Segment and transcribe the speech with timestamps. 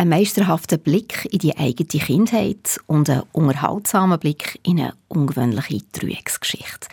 [0.00, 6.88] Ein meisterhafter Blick in die eigene Kindheit und ein unterhaltsamer Blick in eine ungewöhnliche Dreiecksgeschichte.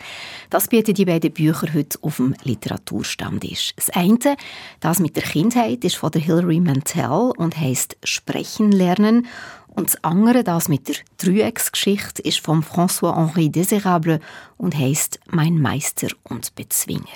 [0.50, 3.72] Das bieten die beiden Bücher heute auf dem Literaturstammtisch.
[3.76, 4.36] Das eine,
[4.80, 9.26] das mit der Kindheit, ist von Hilary Mantel und heißt Sprechen lernen.
[9.68, 14.20] Und das andere, das mit der Dreiecksgeschichte, ist von François-Henri Désirable
[14.58, 17.06] und heißt Mein Meister und Bezwinger.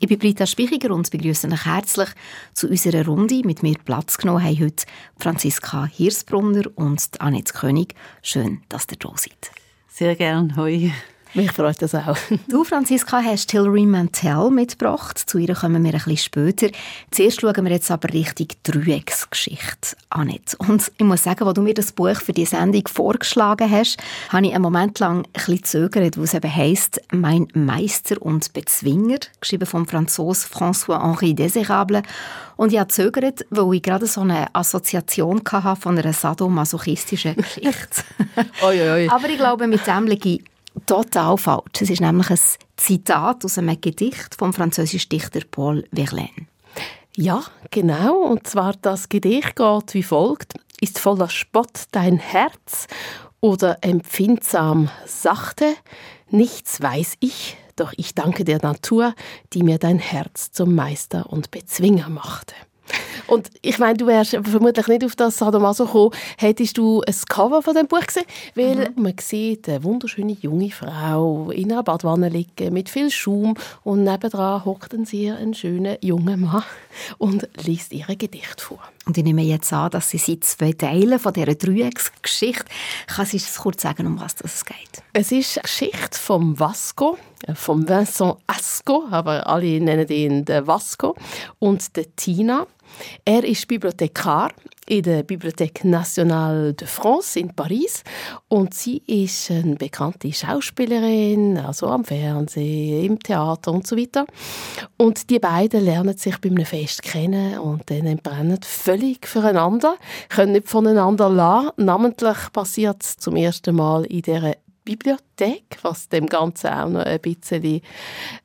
[0.00, 2.08] Ich bin Britta Spichiger und begrüße euch herzlich
[2.54, 3.42] zu unserer Runde.
[3.44, 4.86] Mit mir Platz genommen haben heute
[5.18, 7.96] Franziska Hirsbrunner und Annette König.
[8.22, 9.50] Schön, dass ihr da seid.
[9.88, 10.92] Sehr gern, hoi.
[11.34, 12.16] Mich freut das auch.
[12.48, 15.18] Du, Franziska, hast Hilary Mantel mitgebracht.
[15.18, 16.68] Zu ihr kommen wir ein bisschen später.
[17.10, 20.34] Zuerst schauen wir jetzt aber richtig Dreiecksgeschichte an.
[20.58, 23.98] Und ich muss sagen, als du mir das Buch für die Sendung vorgeschlagen hast,
[24.30, 28.52] habe ich einen Moment lang ein bisschen gezögert, wo es eben heisst «Mein Meister und
[28.52, 32.02] Bezwinger», geschrieben vom Franzosen François-Henri Désirable.
[32.56, 38.02] Und ich habe gezögert, weil ich gerade so eine Assoziation hatte von einer sadomasochistischen Geschichte.
[38.62, 39.08] oi, oi.
[39.08, 40.44] Aber ich glaube, mit dem liege ich
[40.86, 41.82] total falsch.
[41.82, 42.38] Es ist nämlich ein
[42.76, 46.46] Zitat aus einem Gedicht vom französischen Dichter Paul Verlaine.
[47.16, 48.16] Ja, genau.
[48.18, 52.86] Und zwar das Gedicht geht wie folgt: Ist voller Spott dein Herz
[53.40, 55.74] oder empfindsam sachte?
[56.30, 59.14] Nichts weiß ich, doch ich danke der Natur,
[59.52, 62.54] die mir dein Herz zum Meister und Bezwinger machte.
[63.26, 67.62] Und ich meine, du wärst vermutlich nicht auf das Sadomaso gekommen, hättest du ein Cover
[67.62, 69.02] von dem Buch gesehen, weil mhm.
[69.02, 74.64] man sieht eine wunderschöne junge Frau in einer Badwanne liegen mit viel Schaum und nebendran
[74.64, 76.62] hockt sie ein schöner junger Mann
[77.18, 78.80] und liest ihr Gedicht vor.
[79.08, 82.66] Und ich nehme jetzt an, dass sie sind zwei Teile von dieser Dreiecksgeschichte.
[83.06, 85.02] Kann sie uns kurz sagen, um was es geht?
[85.14, 87.16] Es ist eine Geschichte vom Vasco,
[87.54, 91.16] vom Vincent Asco, aber alle nennen ihn den Vasco,
[91.58, 92.66] und der Tina.
[93.24, 94.50] Er ist Bibliothekar
[94.86, 98.02] in der Bibliothèque Nationale de France in Paris
[98.48, 104.26] und sie ist eine bekannte Schauspielerin, also am Fernsehen, im Theater und so weiter.
[104.96, 109.96] Und die beiden lernen sich bei einem Fest kennen und dann brennen völlig füreinander,
[110.30, 111.70] können nicht voneinander lassen.
[111.76, 114.54] Namentlich passiert es zum ersten Mal in dieser
[114.88, 117.82] Bibliothek, was dem Ganzen auch noch ein bisschen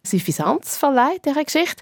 [0.04, 1.82] Suffisanz verleiht, dieser Geschichte.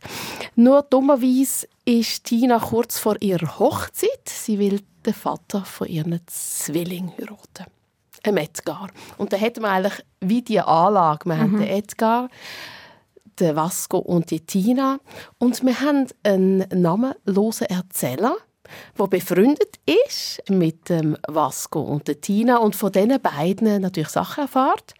[0.55, 4.29] Nur dummerweise ist Tina kurz vor ihrer Hochzeit.
[4.29, 7.65] Sie will den Vater von ihren Zwilling heiraten.
[8.23, 8.91] Ein Edgar.
[9.17, 11.25] Und da hätten wir eigentlich wie die Anlage.
[11.25, 11.39] Wir mhm.
[11.39, 12.29] haben den Edgar,
[13.39, 14.99] den Vasco und die Tina.
[15.39, 18.35] Und wir haben einen namenlosen Erzähler,
[18.97, 24.43] der befreundet ist mit dem Vasco und der Tina und von diesen beiden natürlich Sachen
[24.43, 24.93] erfährt.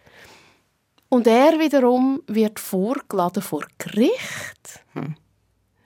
[1.10, 4.84] Und er wiederum wird vorgeladen vor Gericht.
[4.94, 5.16] Hm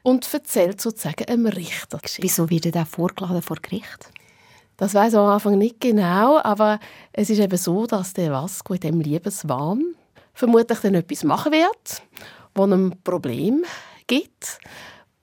[0.05, 1.99] und erzählt sozusagen einem Richter.
[2.19, 4.11] Wieso wird er vorgeladen vor Gericht?
[4.77, 6.79] Das weiß ich am Anfang nicht genau, aber
[7.11, 9.95] es ist eben so, dass der Vasco in dem Liebeswahn
[10.33, 12.03] vermutlich dann etwas machen wird,
[12.53, 13.63] wo ein Problem
[14.05, 14.59] gibt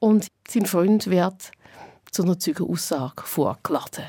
[0.01, 1.53] und sein Freund wird
[2.13, 4.05] zu einer Zeugenaussage vorgeladen.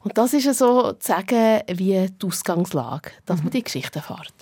[0.00, 3.50] Und das ist so zu sagen, wie die Ausgangslage, dass man mhm.
[3.50, 4.34] die Geschichte erfährt.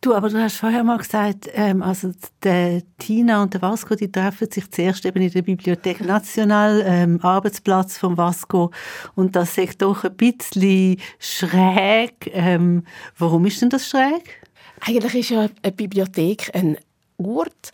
[0.00, 2.10] Du, aber du hast vorher mal gesagt, ähm, also
[2.42, 7.20] der Tina und der Vasco, die treffen sich zuerst eben in der Bibliothek National, ähm,
[7.22, 8.72] Arbeitsplatz von Vasco,
[9.14, 12.28] und das ist doch ein bisschen schräg.
[12.32, 12.84] Ähm,
[13.16, 14.40] warum ist denn das schräg?
[14.80, 16.76] Eigentlich ist ja eine Bibliothek ein
[17.18, 17.70] Ort,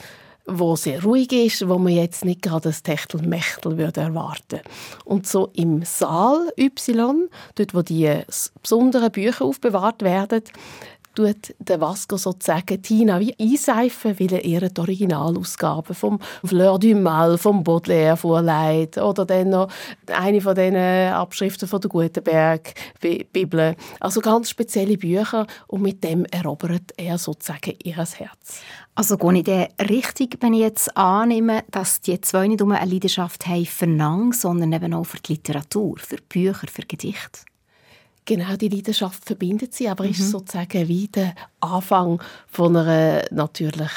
[0.49, 4.61] wo sehr ruhig ist, wo man jetzt nicht gerade das Techtelmechtel würde erwarten.
[5.05, 8.23] Und so im Saal Y, dort wo die
[8.63, 10.43] besonderen Bücher aufbewahrt werden,
[11.19, 16.95] tut der Vasco sozusagen Tina wie einseifen, weil er ihr die Originalausgabe vom Fleur du
[16.95, 19.69] Mal, vom Baudelaire vorlegt oder dann noch
[20.07, 23.75] eine von diesen Abschriften von der Gutenberg Bibel.
[23.99, 28.61] Also ganz spezielle Bücher und mit dem erobert er sozusagen ihr Herz.
[28.99, 32.91] Also gehe ich dann richtig, wenn ich jetzt annehme, dass die zwei nicht nur eine
[32.91, 37.43] Leidenschaft haben für Nang, sondern eben auch für die Literatur, für Bücher, für Gedichte?
[38.25, 40.11] Genau, die Leidenschaft verbindet sie, aber mhm.
[40.11, 43.93] ist sozusagen wie der Anfang von einer natürlich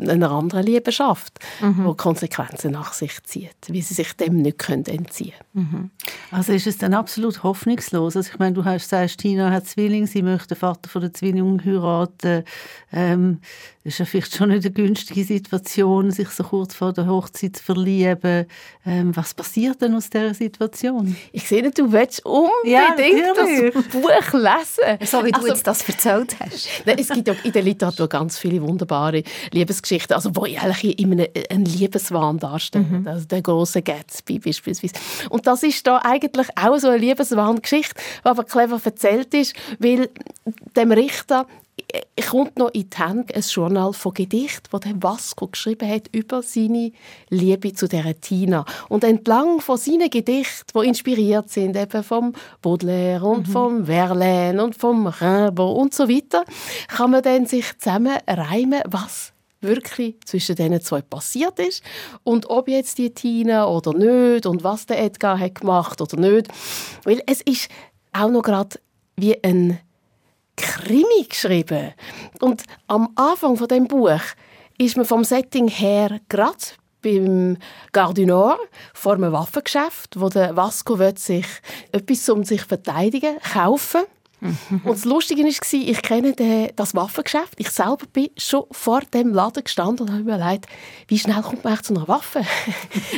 [0.00, 1.86] einer anderen Liebeschaft, mhm.
[1.88, 5.68] die Konsequenzen nach sich zieht, wie sie sich dem nicht können entziehen können.
[5.72, 5.90] Mhm.
[6.30, 8.16] Also ist es dann absolut hoffnungslos?
[8.16, 11.12] Also ich meine, du hast gesagt, Tina hat Zwilling, sie möchte den Vater von der
[11.12, 12.44] Zwilling heiraten.
[12.92, 13.40] Ähm,
[13.88, 17.62] ist ja vielleicht schon nicht eine günstige Situation, sich so kurz vor der Hochzeit zu
[17.62, 18.46] verlieben.
[18.86, 21.16] Ähm, was passiert denn aus dieser Situation?
[21.32, 22.94] Ich sehe, du willst unbedingt ja,
[23.34, 25.06] das Buch lesen.
[25.06, 26.68] So wie du also, jetzt das erzählt hast.
[26.86, 31.64] es gibt ja in der Literatur ganz viele wunderbare Liebesgeschichten, also wo eigentlich immer einen
[31.64, 33.02] Liebeswahn darstellen.
[33.02, 33.08] Mhm.
[33.08, 34.94] Also der große Gatsby beispielsweise.
[35.30, 37.94] Und das ist da eigentlich auch so eine Liebeswahn-Geschichte,
[38.24, 40.08] die aber clever erzählt ist, weil
[40.76, 41.46] dem Richter
[42.28, 46.92] kommt noch in die Hände ein Journal von Gedichten, das Vasco geschrieben hat über seine
[47.30, 48.64] Liebe zu der Tina.
[48.88, 53.52] Und entlang von seinen Gedichten, die inspiriert sind eben vom Baudelaire und mhm.
[53.52, 56.44] vom Verlaine und vom Rimbaud und so weiter,
[56.88, 61.82] kann man dann sich zusammen reimen, was wirklich zwischen diesen zwei passiert ist
[62.22, 66.48] und ob jetzt die Tina oder nicht und was der Edgar hat gemacht oder nicht.
[67.04, 67.68] Weil es ist
[68.12, 68.78] auch noch gerade
[69.16, 69.80] wie ein
[70.60, 71.94] Krimi geschrieben.
[72.40, 74.20] Und am Anfang von dem Buch
[74.78, 76.58] ist man vom Setting her gerade
[77.02, 77.56] beim
[77.92, 78.58] Gare du Nord
[78.92, 81.46] vor einem Waffengeschäft, wo der Vasco sich
[81.92, 84.02] etwas um sich verteidigen kaufen
[84.40, 87.54] und das Lustige war, ich kenne das Waffengeschäft.
[87.56, 90.66] Ich selber bin schon vor dem Laden gestanden und habe mir überlegt,
[91.08, 92.42] wie schnell kommt man zu einer Waffe?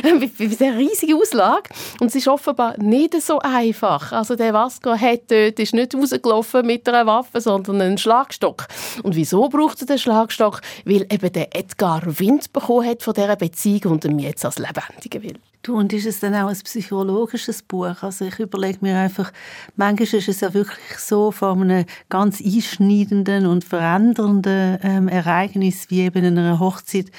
[0.03, 1.69] Bei dieser riesigen Auslage.
[1.99, 4.11] Und es ist offenbar nicht so einfach.
[4.11, 8.67] Also der Vasco hat dort, ist nicht rausgelaufen mit einer Waffe, sondern einen Schlagstock.
[9.03, 10.61] Und wieso braucht er den Schlagstock?
[10.85, 15.23] Weil eben der Edgar Wind bekommen hat von dieser Beziehung und ihn jetzt als Lebendigen
[15.23, 15.39] will.
[15.63, 18.01] Du, und ist es dann auch ein psychologisches Buch?
[18.01, 19.31] Also ich überlege mir einfach,
[19.75, 26.01] manchmal ist es ja wirklich so von einem ganz einschneidenden und verändernden ähm, Ereignis wie
[26.01, 27.11] eben in einer Hochzeit,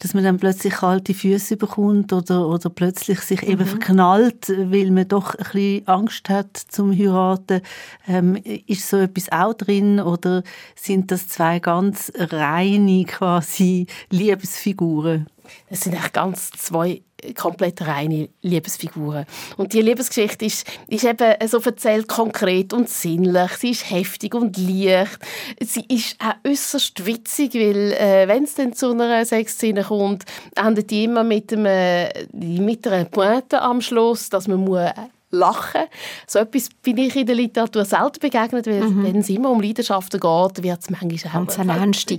[0.00, 3.48] dass man dann plötzlich kalte Füße bekommt oder, oder plötzlich sich mhm.
[3.48, 7.60] eben verknallt, weil man doch ein bisschen Angst hat zum Heiraten.
[8.08, 8.34] Ähm,
[8.66, 10.42] ist so etwas auch drin oder
[10.74, 15.28] sind das zwei ganz reine quasi Liebesfiguren?
[15.70, 17.02] Das sind echt ganz zwei
[17.34, 19.26] komplett reine Liebesfiguren.
[19.56, 23.52] Und die Liebesgeschichte ist, ist eben so erzählt konkret und sinnlich.
[23.52, 25.18] Sie ist heftig und leicht.
[25.60, 30.24] Sie ist auch äußerst witzig, weil äh, wenn es dann zu einer Sexszene kommt,
[30.56, 34.90] endet die immer mit, einem, mit einer Pointe am Schluss, dass man muss
[35.34, 35.82] lachen.
[36.26, 39.04] So etwas bin ich in der Literatur selten begegnet, weil mhm.
[39.04, 41.46] wenn es immer um Leidenschaften geht, wird es manchmal auch...
[41.46, 42.18] Ganz ernste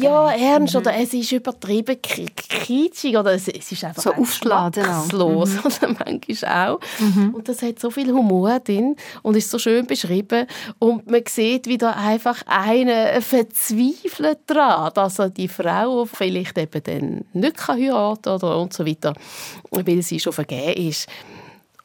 [0.00, 0.80] Ja, ernst mhm.
[0.80, 5.60] oder es ist übertrieben kitschig oder es, es ist einfach so aufschlaglos mhm.
[5.64, 6.80] oder manchmal auch.
[6.98, 7.34] Mhm.
[7.34, 10.46] Und das hat so viel Humor drin und ist so schön beschrieben
[10.78, 16.82] und man sieht, wie da einfach einer verzweifelt daran, dass er die Frau vielleicht eben
[16.82, 19.14] dann nicht heiraten kann oder und so weiter,
[19.70, 21.08] weil sie schon vergeben ist.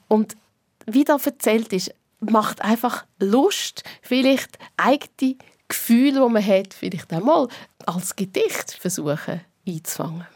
[0.07, 0.35] Und
[0.85, 5.35] wie da erzählt ist, macht einfach Lust, vielleicht eigene
[5.67, 7.47] Gefühle, die man hat, vielleicht einmal
[7.85, 10.27] als Gedicht versuchen einzufangen.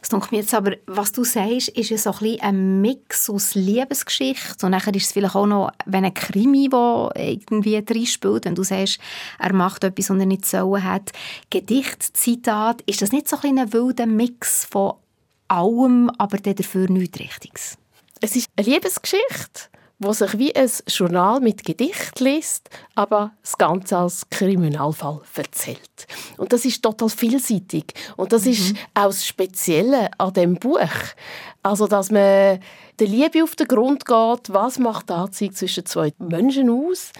[0.00, 3.54] Es denke mir jetzt aber, was du sagst, ist ja so ein, ein Mix aus
[3.54, 8.44] Liebesgeschichte und nachher ist es vielleicht auch noch, wenn ein Krimi, der irgendwie drin spielt,
[8.44, 8.98] wenn du sagst,
[9.38, 11.12] er macht etwas, was er nicht sollen hat,
[11.50, 14.94] Gedicht, Zitat, ist das nicht so ein, ein wilder Mix von
[15.46, 17.78] allem, aber dafür nichts Richtiges?
[18.24, 19.62] Es ist eine Liebesgeschichte,
[19.98, 26.06] wo sich wie ein Journal mit Gedicht liest, aber das Ganze als Kriminalfall erzählt.
[26.36, 27.92] Und das ist total vielseitig.
[28.16, 28.52] Und das mhm.
[28.52, 30.78] ist auch das Spezielle an dem Buch.
[31.64, 32.60] Also, dass man
[33.00, 37.10] der Liebe auf den Grund geht, was macht die Anziehung zwischen zwei Menschen aus,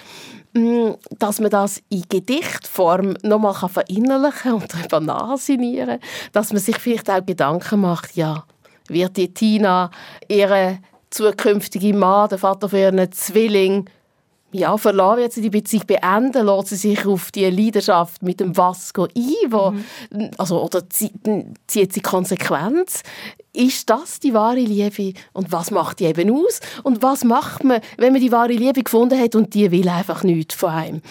[0.52, 5.98] mm, dass man das in Gedichtform nochmal verinnerlichen und darüber nachsinieren
[6.30, 8.44] dass man sich vielleicht auch Gedanken macht, ja,
[8.88, 9.90] wird die Tina
[10.28, 10.78] ihre
[11.12, 13.88] zukünftige Mann, der Vater für ihren Zwilling,
[14.52, 18.56] ja, verlassen wird sie die Beziehung beenden, lässt sie sich auf die Leidenschaft mit dem
[18.56, 20.30] Vasco ein, wo, mhm.
[20.36, 23.02] also, oder zieht sie Konsequenz?
[23.54, 25.18] Ist das die wahre Liebe?
[25.32, 26.60] Und was macht die eben aus?
[26.82, 30.22] Und was macht man, wenn man die wahre Liebe gefunden hat und die will einfach
[30.22, 31.02] nichts von einem?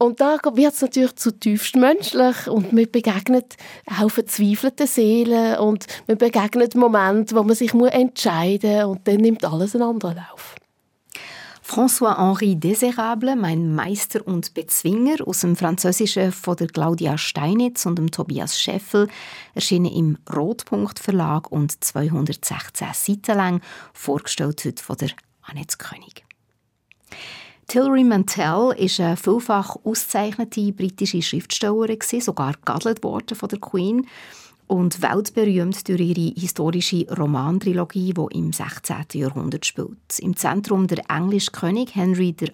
[0.00, 3.56] Und da wird es natürlich zutiefst menschlich und man begegnet
[4.00, 9.44] auch verzweifelten Seelen und man begegnet Momente, wo man sich entscheiden muss und dann nimmt
[9.44, 10.54] alles einen anderen Lauf.
[11.62, 18.10] François-Henri Désérable, mein Meister und Bezwinger, aus dem Französischen von der Claudia Steinitz und dem
[18.10, 19.06] Tobias Scheffel,
[19.54, 23.60] erschienen im Rotpunkt Verlag und 216 Seiten lang,
[23.92, 25.10] vorgestellt heute von der
[25.42, 26.24] Annette König.
[27.72, 34.08] Hilary Mantel ist eine vielfach ausgezeichnete britische Schriftstellerin, sogar geadelt worden von der Queen
[34.66, 38.96] und weltberühmt durch ihre historische Romantrilogie, die im 16.
[39.12, 40.18] Jahrhundert spielt.
[40.18, 42.48] Im Zentrum der englische König Henry VIII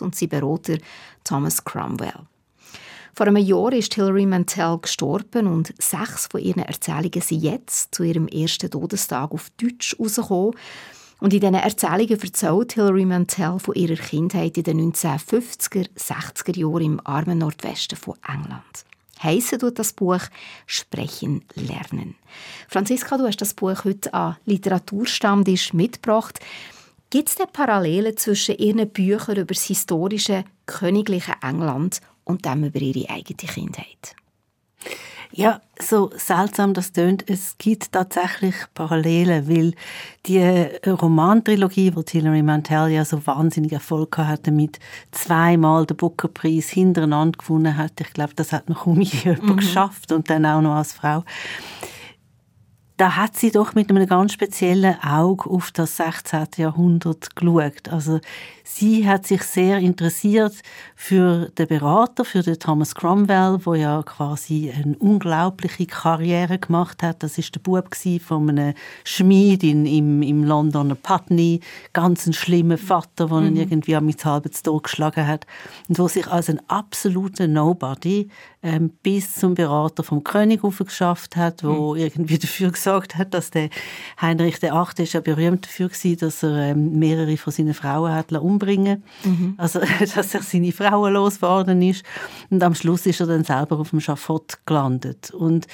[0.00, 0.78] und sein Berater
[1.24, 2.20] Thomas Cromwell.
[3.14, 8.04] Vor einem Jahr ist Hilary Mantel gestorben und sechs von ihren Erzählungen sind jetzt zu
[8.04, 10.54] ihrem ersten Todestag auf Deutsch herausgekommen.
[11.22, 16.82] Und in diesen Erzählungen erzählt Hilary Mantel von ihrer Kindheit in den 1950er, 60er Jahren
[16.82, 18.84] im armen Nordwesten von England.
[19.22, 20.18] Heissen tut das Buch
[20.66, 22.16] Sprechen lernen.
[22.68, 26.40] Franziska, du hast das Buch heute an Literaturstammtisch mitgebracht.
[27.10, 33.08] Gibt es Parallelen zwischen ihren Büchern über das historische königliche England und dem über ihre
[33.10, 34.16] eigene Kindheit?
[35.34, 39.72] Ja, so seltsam das tönt, es gibt tatsächlich Parallelen, weil
[40.26, 40.42] die
[40.86, 44.78] Romantrilogie, die Hilary Mantel ja so wahnsinnig Erfolg hatte, damit
[45.10, 49.56] zweimal den Booker-Preis hintereinander gewonnen hat, ich glaube, das hat noch kaum jemand mhm.
[49.56, 51.24] geschafft und dann auch noch als Frau
[52.96, 56.46] da hat sie doch mit einem ganz speziellen Auge auf das 16.
[56.56, 57.88] Jahrhundert geschaut.
[57.90, 58.20] Also
[58.64, 60.54] sie hat sich sehr interessiert
[60.94, 67.22] für den Berater, für den Thomas Cromwell, wo ja quasi eine unglaubliche Karriere gemacht hat.
[67.22, 67.94] Das ist der Bub
[68.24, 71.60] von einem Schmied in, im, im Londoner Putney,
[71.92, 73.60] ganz ein schlimmer Vater, der ihn mhm.
[73.60, 75.46] irgendwie am halb Tod geschlagen hat
[75.88, 78.28] und wo sich als ein absoluter Nobody
[78.62, 82.00] ähm, bis zum Berater vom König geschafft hat, wo mhm.
[82.00, 83.70] irgendwie dafür gesorgt hat, dass der
[84.20, 85.02] Heinrich VIII.
[85.02, 89.54] ist ja berühmt dafür gewesen, dass er ähm, mehrere von seinen Frauen hat umbringen mhm.
[89.56, 89.80] Also,
[90.14, 92.04] dass er seine Frauen losgeworden ist.
[92.50, 95.32] Und am Schluss ist er dann selber auf dem Schafott gelandet.
[95.32, 95.66] Und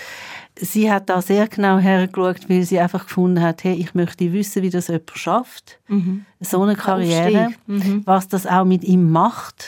[0.57, 4.63] sie hat da sehr genau hergeschaut, weil sie einfach gefunden hat, hey, ich möchte wissen,
[4.63, 5.79] wie das jemand schafft.
[5.89, 6.25] Mhm.
[6.41, 8.03] So eine Karriere, mhm.
[8.07, 9.67] was das auch mit ihm macht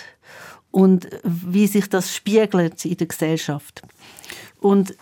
[0.70, 3.82] und wie sich das spiegelt in der Gesellschaft.
[4.60, 4.94] Und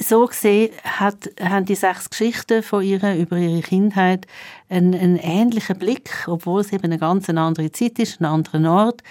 [0.00, 4.26] so gesehen hat, haben die sechs Geschichten von ihr über ihre Kindheit
[4.68, 9.02] einen, einen ähnlichen Blick, obwohl es eben eine ganz andere Zeit ist, ein anderer Ort.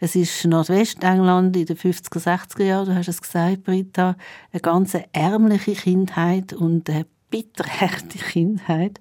[0.00, 4.16] Es ist Nordwestengland in den 50er, 60er Jahren, du hast es gesagt, Britta,
[4.52, 8.98] eine ganz ärmliche Kindheit und eine bitterharte Kindheit.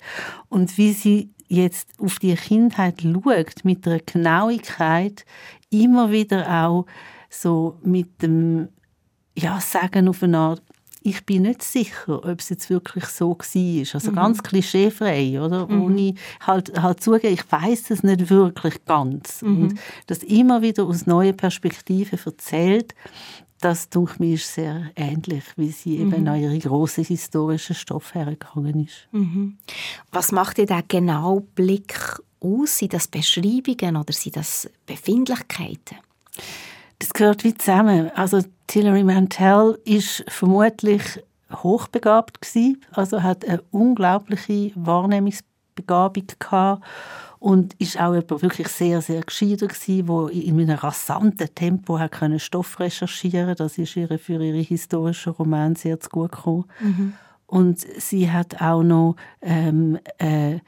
[0.49, 5.25] Und wie sie jetzt auf die Kindheit schaut, mit der Genauigkeit,
[5.73, 6.85] immer wieder auch
[7.29, 8.69] so mit dem
[9.35, 10.61] ja, Sagen auf eine Art,
[11.05, 13.93] ich bin nicht sicher, ob es jetzt wirklich so war.
[13.93, 14.15] Also mhm.
[14.15, 15.67] ganz klischeefrei, oder?
[15.67, 15.81] Mhm.
[15.81, 19.41] Ohne halt, halt zugeben, ich weiß es nicht wirklich ganz.
[19.41, 19.63] Mhm.
[19.63, 22.95] Und das immer wieder aus neuen Perspektiven erzählt,
[23.59, 26.13] das, denke mir, ist sehr ähnlich, wie sie mhm.
[26.13, 29.07] eben an ihre grossen historischen Stoff hergegangen ist.
[29.11, 29.57] Mhm.
[30.11, 31.97] Was macht ihr da genau Blick
[32.43, 32.77] aus?
[32.77, 35.97] Sind das Beschreibungen oder sind das Befindlichkeiten?
[36.99, 38.11] Das gehört wie zusammen.
[38.15, 41.01] Also Hilary Mantel ist vermutlich
[41.51, 46.83] hochbegabt gewesen, also hat eine unglaubliche Wahrnehmungsbegabung gehabt
[47.39, 52.13] und ist auch jemand wirklich sehr, sehr gescheiter gewesen, wo in einem rasanten Tempo hat
[52.13, 56.65] können Stoff recherchieren Das ist ihr für ihre historischen Romane sehr zu gut gekommen.
[56.79, 57.13] Mhm.
[57.45, 60.59] Und sie hat auch noch ähm, äh,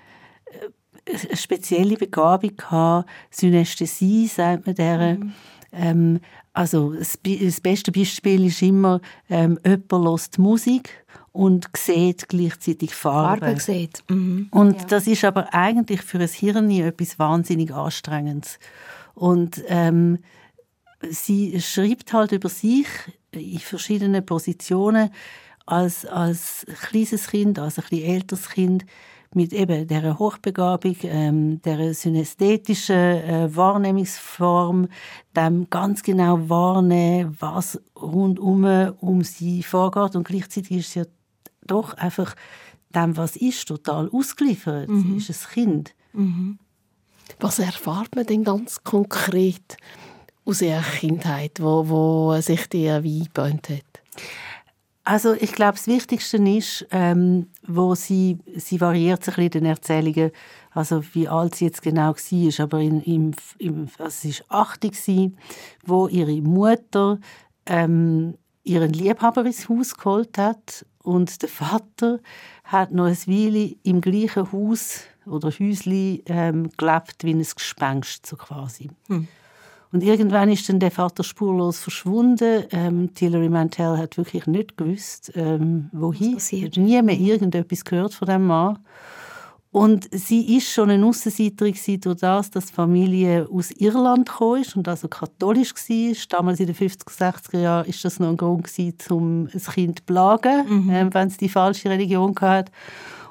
[1.07, 5.17] eine spezielle Begabung gehabt, Synästhesie, sagt man der.
[5.17, 5.33] Mhm
[5.75, 6.21] ähm,
[6.53, 13.45] also das, das, beste Beispiel ist immer, ähm, jemand hört Musik und sieht gleichzeitig Farbe.
[13.45, 14.03] Farbe sieht.
[14.09, 14.47] Mhm.
[14.51, 14.87] Und ja.
[14.87, 18.57] das ist aber eigentlich für ein Hirn etwas wahnsinnig Anstrengendes.
[19.13, 20.19] Und ähm,
[21.09, 22.87] sie schreibt halt über sich
[23.31, 25.09] in verschiedenen Positionen
[25.65, 28.85] als, als kleines Kind, als ein bisschen älteres Kind,
[29.35, 34.87] mit eben der Hochbegabung, ähm, der synästhetischen äh, Wahrnehmungsform,
[35.35, 38.65] dem ganz genau wahrnehmen, was rundum
[38.99, 41.05] um sie vorgeht und gleichzeitig ist sie ja
[41.67, 42.35] doch einfach
[42.95, 44.89] dem, was ist, total ausgeliefert.
[44.89, 45.19] Mhm.
[45.19, 45.95] Sie ist ein Kind.
[46.13, 46.59] Mhm.
[47.39, 49.77] Was erfahrt man denn ganz konkret
[50.45, 54.01] aus ihrer Kindheit, wo, wo sich die wie eingebahnt hat?
[55.05, 60.31] Also ich glaube, das Wichtigste ist, ähm, wo sie, sie variiert sich in den Erzählungen,
[60.71, 65.31] also wie alt sie jetzt genau war, aber in, im, im, also sie war 80,
[65.85, 67.19] wo ihre Mutter
[67.67, 72.19] ähm, ihren Liebhaber ins Haus geholt hat und der Vater
[72.63, 78.35] hat noch ein Weile im gleichen Haus oder Häusli ähm, gelebt wie ein Gespenst so
[78.37, 78.89] quasi.
[79.07, 79.27] Hm.
[79.95, 82.65] Und irgendwann ist dann der Vater spurlos verschwunden.
[82.71, 86.37] Ähm, Hilary Mantel hat wirklich nicht gewusst, ähm, wohin.
[86.37, 88.77] Hat nie mehr irgendetwas gehört von dem Mann.
[89.71, 94.85] Und sie ist schon eine Aussenseiterin durch das, dass die Familie aus Irland kam und
[94.85, 96.15] also katholisch war.
[96.29, 99.99] Damals in den 50er, 60er Jahren war das noch ein Grund gewesen, um ein Kind
[99.99, 100.89] zu plagen, mhm.
[100.89, 102.69] ähm, wenn es die falsche Religion hatte.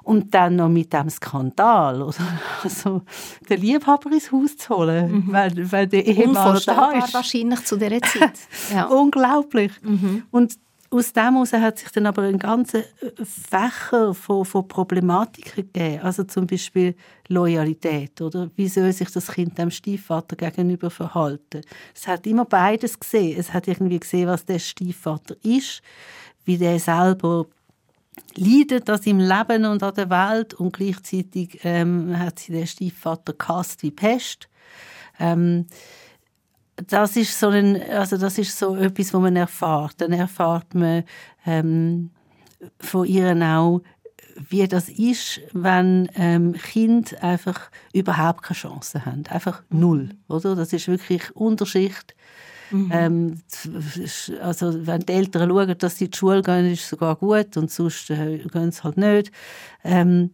[0.04, 2.14] Und dann noch mit dem Skandal, oder?
[2.62, 3.02] Also,
[3.48, 5.32] den Liebhaber ins Haus zu holen, mhm.
[5.32, 7.14] weil, weil der Ehemann da ist.
[7.14, 8.38] wahrscheinlich zu dieser Zeit.
[8.72, 8.86] Ja.
[8.86, 9.72] Unglaublich.
[9.82, 10.24] Mhm.
[10.30, 10.58] Und
[10.94, 16.02] aus dem heraus hat sich dann aber ein ganzer äh, Fächer von, von Problematiken gegeben.
[16.02, 16.94] Also zum Beispiel
[17.28, 18.50] Loyalität, oder?
[18.54, 21.62] Wie soll sich das Kind dem Stiefvater gegenüber verhalten?
[21.94, 23.38] Es hat immer beides gesehen.
[23.38, 25.82] Es hat irgendwie gesehen, was der Stiefvater ist,
[26.44, 27.46] wie der selber
[28.36, 33.32] leidet an seinem Leben und an der Welt und gleichzeitig ähm, hat sie den Stiefvater
[33.32, 34.48] gehasst wie Pest.
[35.18, 35.66] Ähm,
[36.76, 40.00] das ist so ein, also das ist so etwas, was man erfährt.
[40.00, 41.04] Dann erfährt man
[41.46, 42.10] ähm,
[42.80, 43.82] von ihr auch,
[44.48, 49.24] wie das ist, wenn ähm, Kinder einfach überhaupt keine Chance haben.
[49.28, 50.56] Einfach null, oder?
[50.56, 52.16] Das ist wirklich Unterschicht.
[52.74, 52.90] Mhm.
[52.92, 53.40] Ähm,
[54.42, 57.56] also wenn die Eltern schauen, dass sie in die Schule gehen, ist es sogar gut
[57.56, 59.30] und sonst äh, gehen sie halt nicht.
[59.84, 60.30] Ähm,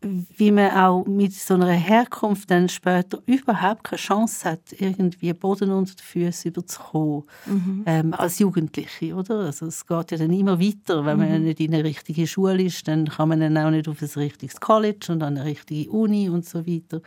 [0.00, 5.72] wie man auch mit so einer Herkunft dann später überhaupt keine Chance hat, irgendwie Boden
[5.72, 7.82] unter die Füße überzukommen, mhm.
[7.84, 9.40] ähm, als Jugendliche, oder?
[9.40, 11.44] Also es geht ja dann immer weiter, wenn man mhm.
[11.46, 14.60] nicht in eine richtige Schule ist, dann kann man dann auch nicht auf ein richtiges
[14.60, 17.00] College und an eine richtige Uni und so weiter.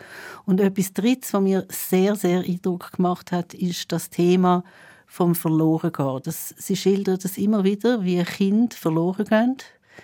[0.46, 4.66] Und etwas Drittes, was mir sehr, sehr Eindruck gemacht hat, ist das Thema
[5.08, 6.20] vom Verlorengehen.
[6.24, 9.58] Das, sie schildert das immer wieder, wie Kinder verloren gehen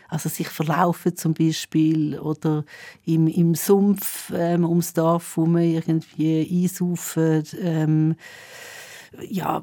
[0.10, 2.64] also sich verlaufen zum Beispiel oder
[3.06, 7.44] im, im Sumpf ähm, ums Dorf herum irgendwie einsaufen.
[7.62, 8.16] Ähm,
[9.22, 9.62] ja,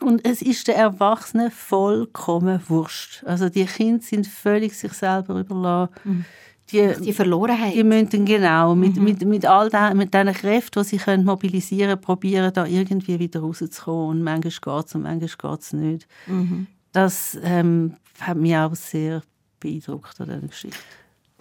[0.00, 3.22] und es ist den Erwachsenen vollkommen wurscht.
[3.24, 5.92] Also die Kinder sind völlig sich selber überlassen.
[6.04, 6.24] Mhm.
[6.72, 7.74] Die, die Verlorenheit.
[7.74, 9.04] Die müssen genau mit, mhm.
[9.04, 13.18] mit, mit all den, mit diesen Kräften, die sie können mobilisieren können, probieren, da irgendwie
[13.18, 14.08] wieder rauszukommen.
[14.08, 16.06] Und manchmal geht es und manchmal geht es nicht.
[16.26, 16.68] Mhm.
[16.92, 19.22] Das ähm, hat mich auch sehr
[19.60, 20.78] beeindruckt an dieser Geschichte.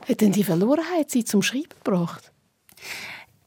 [0.08, 2.32] Hat denn die Verlorenheit sie zum Schreiben gebracht?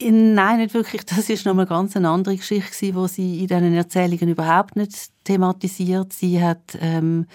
[0.01, 1.05] Nein, nicht wirklich.
[1.05, 6.13] Das ist noch eine ganz andere Geschichte, die sie in diesen Erzählungen überhaupt nicht thematisiert.
[6.13, 7.27] Sie hat ähm,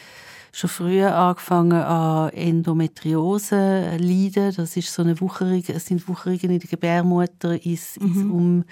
[0.51, 4.53] schon früher angefangen an Endometriose leiden.
[4.55, 8.07] Das ist so eine Wucherung, es sind Wucherungen in der Gebärmutter ins, mhm.
[8.07, 8.65] ins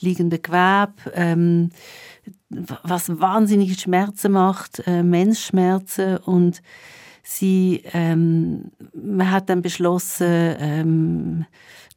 [0.00, 0.92] umliegende Gewebe.
[1.14, 1.70] Ähm,
[2.50, 6.62] was wahnsinnige Schmerzen macht, äh, Menschschmerzen und
[7.22, 11.46] Sie, ähm, man hat dann beschlossen, ähm,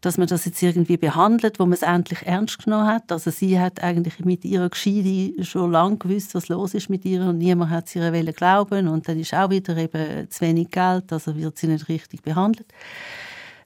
[0.01, 3.11] dass man das jetzt irgendwie behandelt, wo man es endlich ernst genommen hat.
[3.11, 7.21] Also sie hat eigentlich mit ihrer Geschichte schon lange gewusst, was los ist mit ihr
[7.21, 11.11] und niemand hat sie ihr glauben und dann ist auch wieder eben zu wenig Geld,
[11.11, 12.67] also wird sie nicht richtig behandelt.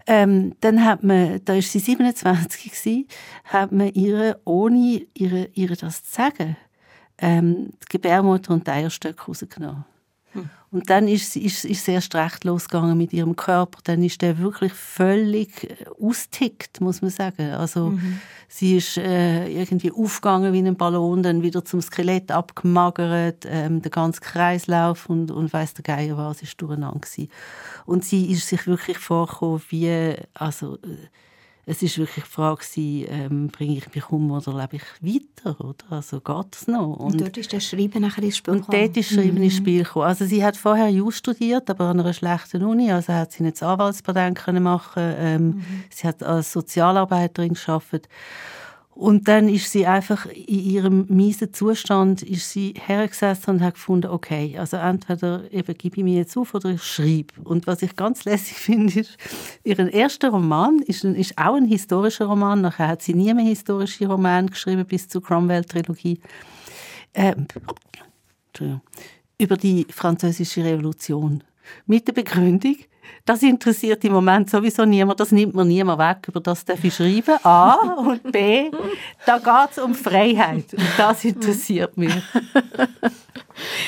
[0.07, 3.07] Ähm, dann hat man, da ist sie 27 gewesen,
[3.43, 6.55] hat man ihre, ohne ihre, ihre das zu sagen,
[7.17, 9.85] ähm, die Gebärmutter und die Eierstöcke rausgenommen.
[10.71, 13.79] Und dann ist, ist, ist es erst recht losgegangen mit ihrem Körper.
[13.83, 17.51] Dann ist der wirklich völlig äh, austickt, muss man sagen.
[17.51, 18.19] Also mhm.
[18.47, 23.91] sie ist äh, irgendwie aufgegangen wie ein Ballon, dann wieder zum Skelett abgemagert, ähm, der
[23.91, 27.31] ganze Kreislauf und, und weiss der Geier was, ist durcheinander gewesen.
[27.85, 30.75] Und sie ist sich wirklich vorgekommen wie, also...
[30.75, 31.07] Äh,
[31.69, 35.60] es ist wirklich die Frage, ähm, bringe ich mich um oder lebe ich weiter?
[35.63, 35.86] Oder?
[35.91, 36.97] Also geht es noch?
[36.97, 38.75] Und, und, dort ist das Schreiben nachher ins Spiel gekommen?
[38.75, 39.43] Und dort ist Schreiben mhm.
[39.43, 40.05] ins Spiel gekommen.
[40.05, 42.91] Also sie hat vorher Jus studiert, aber an einer schlechten Uni.
[42.91, 45.84] Also hat sie nicht das Anwaltspatent machen ähm, mhm.
[45.91, 48.10] Sie hat als Sozialarbeiterin gearbeitet.
[48.99, 54.07] Und dann ist sie einfach in ihrem miesen Zustand ist sie hergesessen und hat gefunden,
[54.07, 57.33] okay, also entweder eben gebe ich mich jetzt auf oder ich schreibe.
[57.45, 59.17] Und was ich ganz lässig finde, ist,
[59.63, 62.59] ihren erster Roman ist, ist auch ein historischer Roman.
[62.59, 66.19] Nachher hat sie nie mehr historische Romane geschrieben bis zur Cromwell-Trilogie.
[67.13, 67.47] Ähm,
[69.38, 71.41] über die französische Revolution.
[71.85, 72.75] Mit der Begründung,
[73.25, 76.95] das interessiert im Moment sowieso niemand, das nimmt mir niemand weg, über das darf ich
[76.95, 77.37] schreiben.
[77.43, 78.71] A und B,
[79.25, 82.13] da geht es um Freiheit und das interessiert mich.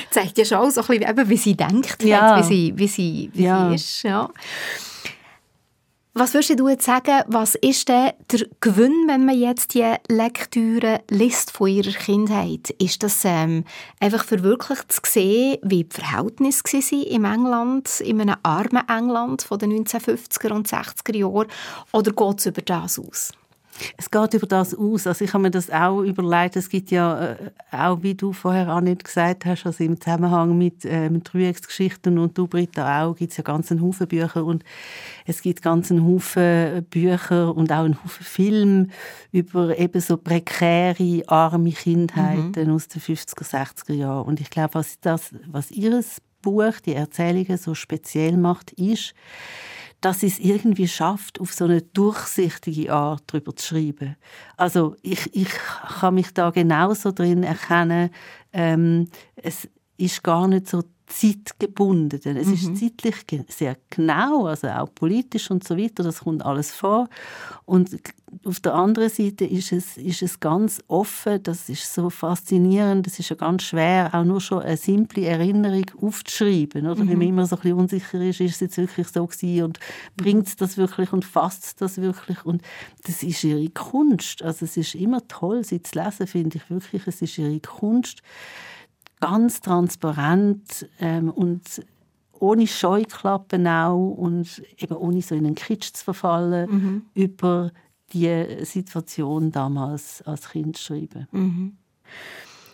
[0.09, 2.37] Zeigt ja schon so ein bisschen, wie sie denkt, ja.
[2.37, 3.69] wie, sie, wie, sie, wie ja.
[3.69, 4.03] sie ist.
[4.03, 4.29] Ja.
[6.13, 10.99] Was würdest du jetzt sagen, was ist denn der Gewinn, wenn man jetzt die Lektüre
[11.09, 12.69] liest von ihrer Kindheit?
[12.79, 13.63] Ist das ähm,
[14.01, 19.43] einfach für wirklich zu sehen, wie die Verhältnisse waren im England, in einem armen England
[19.43, 21.47] von den 1950er und 60er Jahren,
[21.93, 23.31] oder geht es über das aus?
[23.97, 25.07] Es geht über das aus.
[25.07, 26.55] Also ich habe mir das auch überlegt.
[26.55, 30.57] Es gibt ja äh, auch, wie du vorher auch nicht gesagt hast, also im Zusammenhang
[30.57, 34.45] mit, äh, mit Dreiecksgeschichten und du, Britta, auch, gibt es ja ganz einen Haufen Bücher
[34.45, 34.63] und
[35.25, 38.87] es gibt ganz einen Haufen Bücher und auch einen Haufen Filme
[39.31, 42.75] über eben so prekäre, arme Kindheiten mhm.
[42.75, 44.25] aus den 50er, 60er Jahren.
[44.25, 49.13] Und ich glaube, was, das, was ihres Buch, die Erzählungen so speziell macht, ist,
[50.01, 54.17] dass sie es irgendwie schafft, auf so eine durchsichtige Art darüber zu schreiben.
[54.57, 55.49] Also ich, ich
[55.99, 58.09] kann mich da genauso drin erkennen,
[58.51, 62.19] ähm, es ist gar nicht so zeitgebunden.
[62.37, 62.53] Es mhm.
[62.53, 67.09] ist zeitlich sehr genau, also auch politisch und so weiter, das kommt alles vor.
[67.65, 67.97] Und
[68.45, 73.19] auf der anderen Seite ist es, ist es ganz offen, das ist so faszinierend, es
[73.19, 76.87] ist ja ganz schwer, auch nur schon eine simple Erinnerung aufzuschreiben.
[76.87, 77.03] Oder?
[77.03, 77.09] Mhm.
[77.09, 79.79] Wenn man immer so ein bisschen unsicher ist, ist es jetzt wirklich so gewesen und
[80.15, 82.61] bringt es das wirklich und fasst es das wirklich und
[83.03, 84.43] das ist ihre Kunst.
[84.43, 88.21] Also es ist immer toll, sie zu lesen, finde ich wirklich, es ist ihre Kunst
[89.21, 91.81] ganz transparent ähm, und
[92.41, 97.01] ohne Scheuklappen auch und eben ohne so in einen Kitsch zu verfallen, mhm.
[97.13, 97.71] über
[98.11, 101.27] die Situation damals als Kind schreiben.
[101.31, 101.77] Mhm.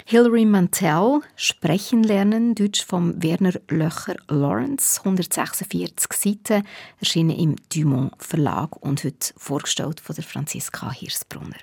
[0.06, 6.66] Hilary Mantel, Sprechen lernen, Deutsch von Werner Löcher Lawrence, 146 Seiten,
[7.02, 11.58] erschienen im Dumont Verlag und heute vorgestellt von der Franziska Hirsbrunner.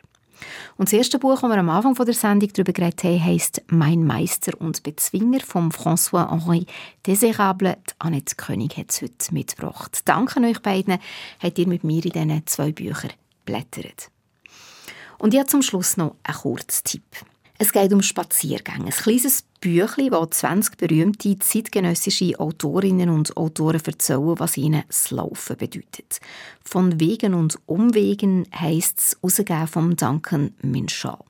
[0.77, 4.05] Und das erste Buch, das wir am Anfang der Sendung darüber geredet haben, heisst «Mein
[4.05, 6.67] Meister und Bezwinger» von François-Henri
[7.07, 7.77] Desérable.
[7.99, 10.01] Annette König hat es heute mitgebracht.
[10.05, 10.99] Danke euch beiden,
[11.43, 13.13] habt ihr mit mir in diesen zwei Büchern
[13.45, 14.11] blättert.
[15.19, 17.05] Und jetzt zum Schluss noch ein Kurztipp.
[17.67, 18.85] Es geht um Spaziergänge.
[18.85, 25.57] Ein kleines Büchlein, das 20 berühmte zeitgenössische Autorinnen und Autoren erzählen, was ihnen das Laufen
[25.57, 26.21] bedeutet.
[26.63, 31.25] Von Wegen und Umwegen heisst es ausgegeben von Duncan Minshall.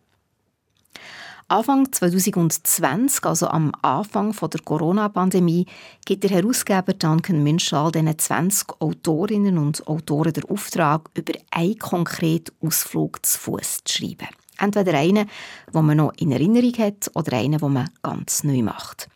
[1.47, 5.67] Anfang 2020, also am Anfang der Corona-Pandemie,
[6.05, 12.53] gibt der Herausgeber Duncan Minshall diesen 20 Autorinnen und Autoren den Auftrag, über einen konkreten
[12.61, 14.27] Ausflug zu Fuß zu schreiben.
[14.59, 15.29] Entweder einen,
[15.73, 19.09] den man noch in Erinnerung hat, oder einen, den man ganz neu macht.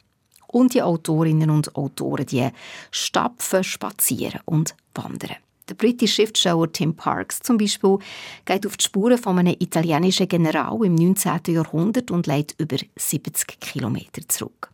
[0.46, 2.48] Und die Autorinnen und Autoren, die
[2.90, 5.36] stapfen, spazieren und wandern.
[5.68, 7.98] Der britische Schriftsteller Tim Parks zum Beispiel
[8.46, 11.40] geht auf die Spuren von einem italienischen General im 19.
[11.48, 14.70] Jahrhundert und legt über 70 Kilometer zurück.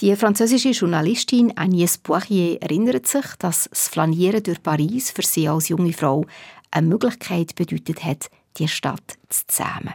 [0.00, 5.68] Die französische Journalistin Agnès Poirier erinnert sich, dass das Flanieren durch Paris für sie als
[5.68, 6.24] junge Frau
[6.70, 9.94] eine Möglichkeit bedeutet hat, die Stadt zu zähmen.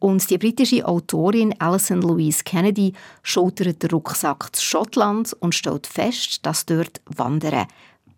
[0.00, 6.46] Und die britische Autorin Alison Louise Kennedy schultert den Rucksack zu Schottland und stellt fest,
[6.46, 7.66] dass dort Wandern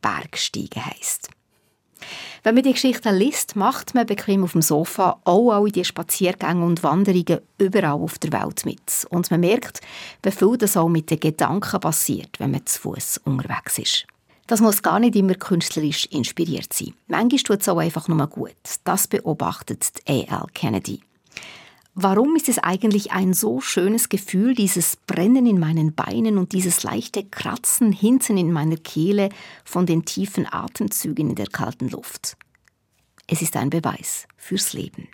[0.03, 1.31] Bergsteigen heisst.
[2.43, 6.65] Wenn man die Geschichte liest, macht man bequem auf dem Sofa auch alle die Spaziergänge
[6.65, 9.07] und Wanderungen überall auf der Welt mit.
[9.11, 9.81] Und man merkt,
[10.23, 14.07] wie viel das auch mit den Gedanken passiert, wenn man zu Fuß unterwegs ist.
[14.51, 16.93] Das muss gar nicht immer künstlerisch inspiriert sein.
[17.07, 18.57] Manchmal tut es auch einfach nur gut.
[18.83, 20.47] Das beobachtet A.L.
[20.55, 21.03] Kennedy.
[21.95, 26.83] Warum ist es eigentlich ein so schönes Gefühl, dieses Brennen in meinen Beinen und dieses
[26.83, 29.29] leichte Kratzen hinten in meiner Kehle
[29.65, 32.37] von den tiefen Atemzügen in der kalten Luft?
[33.29, 35.07] Es ist ein Beweis fürs Leben.